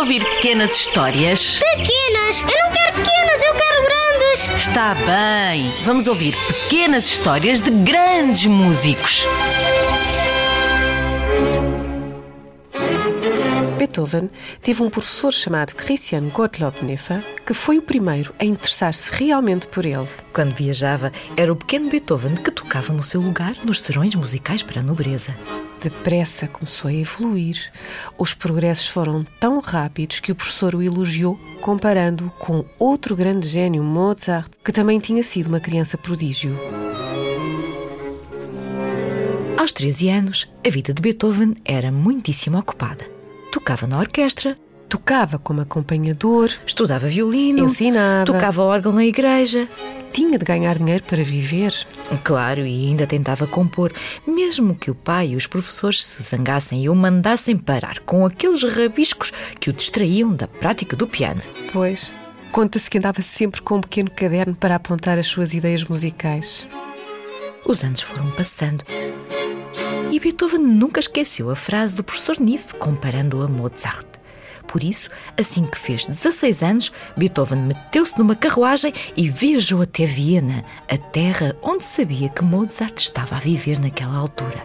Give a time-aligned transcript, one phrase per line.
[0.00, 1.58] ouvir pequenas histórias?
[1.58, 2.40] Pequenas!
[2.40, 4.62] Eu não quero pequenas, eu quero grandes!
[4.62, 5.70] Está bem.
[5.84, 9.26] Vamos ouvir pequenas histórias de grandes músicos.
[13.76, 14.30] Beethoven
[14.62, 19.84] teve um professor chamado Christian Gottlob Nefer que foi o primeiro a interessar-se realmente por
[19.84, 20.08] ele.
[20.32, 24.80] Quando viajava, era o pequeno Beethoven que tocava no seu lugar nos serões musicais para
[24.80, 25.36] a nobreza.
[25.80, 27.72] Depressa começou a evoluir.
[28.18, 33.82] Os progressos foram tão rápidos que o professor o elogiou, comparando-o com outro grande gênio,
[33.82, 36.54] Mozart, que também tinha sido uma criança prodígio.
[39.56, 43.04] Aos 13 anos, a vida de Beethoven era muitíssimo ocupada.
[43.50, 44.56] Tocava na orquestra,
[44.90, 49.68] Tocava como acompanhador, estudava violino, ensinava, tocava órgão na igreja.
[50.12, 51.72] tinha de ganhar dinheiro para viver.
[52.24, 53.92] Claro, e ainda tentava compor,
[54.26, 58.64] mesmo que o pai e os professores se zangassem e o mandassem parar com aqueles
[58.64, 61.40] rabiscos que o distraíam da prática do piano.
[61.72, 62.12] Pois,
[62.50, 66.66] conta-se que andava sempre com um pequeno caderno para apontar as suas ideias musicais.
[67.64, 68.84] Os anos foram passando.
[70.10, 74.09] E Beethoven nunca esqueceu a frase do professor Niff comparando-o a Mozart.
[74.70, 80.64] Por isso, assim que fez 16 anos, Beethoven meteu-se numa carruagem e viajou até Viena,
[80.88, 84.64] a terra onde sabia que Mozart estava a viver naquela altura.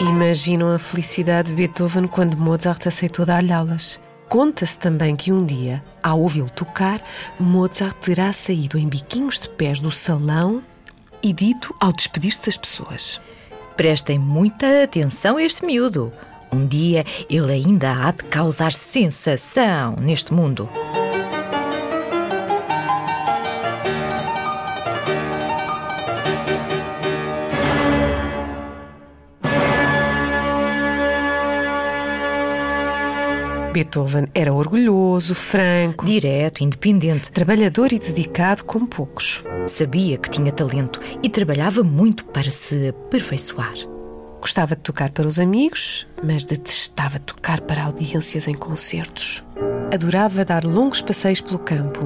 [0.00, 4.00] Imaginam a felicidade de Beethoven quando Mozart aceitou dar-lhe aulas.
[4.28, 7.00] Conta-se também que um dia, ao ouvi-lo tocar,
[7.38, 10.64] Mozart terá saído em biquinhos de pés do salão
[11.22, 13.20] e dito ao despedir-se das pessoas:
[13.76, 16.12] Prestem muita atenção a este miúdo.
[16.52, 20.68] Um dia ele ainda há de causar sensação neste mundo.
[33.78, 39.44] Beethoven era orgulhoso, franco, Direto, independente, trabalhador e dedicado como poucos.
[39.68, 43.97] sabia que tinha talento e trabalhava muito para se aperfeiçoar.
[44.40, 49.44] Gostava de tocar para os amigos, mas detestava tocar para audiências em concertos.
[49.92, 52.00] Adorava dar longos passeios pelo campo.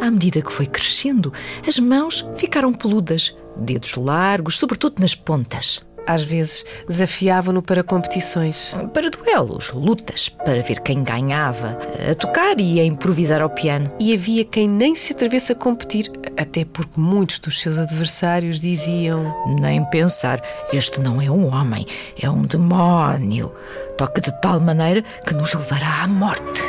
[0.00, 1.32] À medida que foi crescendo,
[1.66, 5.80] as mãos ficaram peludas, dedos largos, sobretudo nas pontas.
[6.10, 8.74] Às vezes desafiavam-no para competições.
[8.92, 11.78] Para duelos, lutas, para ver quem ganhava,
[12.10, 13.92] a tocar e a improvisar ao piano.
[14.00, 19.32] E havia quem nem se atrevesse a competir, até porque muitos dos seus adversários diziam:
[19.60, 21.86] Nem pensar, este não é um homem,
[22.20, 23.52] é um demónio.
[23.96, 26.60] Toca de tal maneira que nos levará à morte.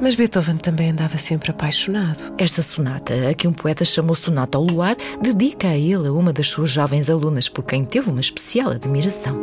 [0.00, 2.32] Mas Beethoven também andava sempre apaixonado.
[2.38, 6.32] Esta sonata, a que um poeta chamou Sonata ao Luar, dedica a ele a uma
[6.32, 9.36] das suas jovens alunas, por quem teve uma especial admiração.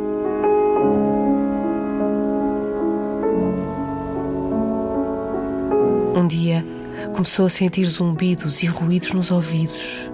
[6.16, 6.64] Um dia
[7.12, 10.10] começou a sentir zumbidos e ruídos nos ouvidos.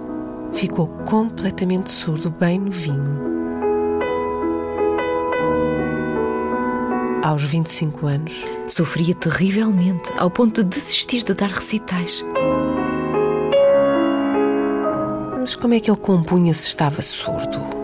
[0.53, 3.44] Ficou completamente surdo, bem novinho.
[7.25, 12.23] Aos 25 anos, Sofria terrivelmente, ao ponto de desistir de dar recitais.
[15.41, 17.74] mas como é que ele compunha se estava surdo?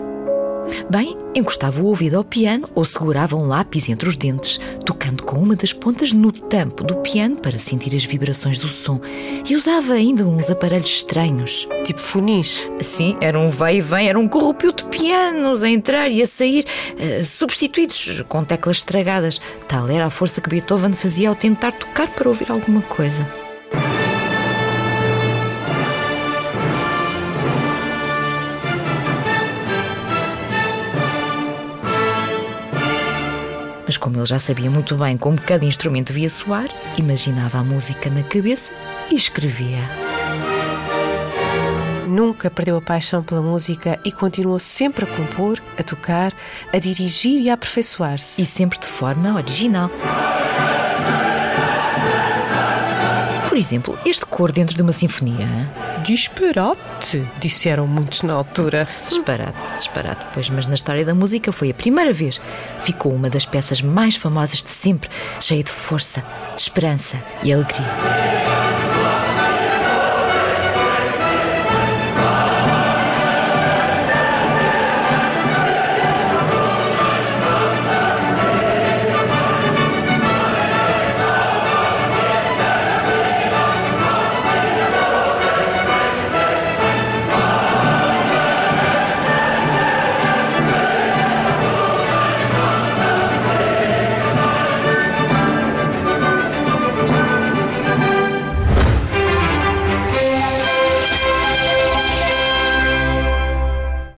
[0.90, 5.36] Bem, encostava o ouvido ao piano ou segurava um lápis entre os dentes, tocando com
[5.36, 9.00] uma das pontas no tampo do piano para sentir as vibrações do som.
[9.48, 11.68] E usava ainda uns aparelhos estranhos.
[11.84, 12.68] Tipo funis.
[12.80, 16.26] Sim, era um vai e vem, era um corrupio de pianos a entrar e a
[16.26, 16.64] sair,
[16.98, 19.40] eh, substituídos com teclas estragadas.
[19.68, 23.41] Tal era a força que Beethoven fazia ao tentar tocar para ouvir alguma coisa.
[33.92, 36.66] Mas como ele já sabia muito bem como cada instrumento devia soar,
[36.96, 38.72] imaginava a música na cabeça
[39.10, 39.80] e escrevia.
[42.06, 46.32] Nunca perdeu a paixão pela música e continuou sempre a compor, a tocar,
[46.72, 48.40] a dirigir e a aperfeiçoar-se.
[48.40, 49.90] E sempre de forma original.
[53.46, 55.70] Por exemplo, este cor dentro de uma sinfonia.
[56.04, 58.88] Disparate, disseram muitos na altura.
[59.06, 62.40] Disparate, disparate, pois, mas na história da música foi a primeira vez.
[62.80, 65.08] Ficou uma das peças mais famosas de sempre,
[65.40, 66.24] cheia de força,
[66.56, 68.51] esperança e alegria.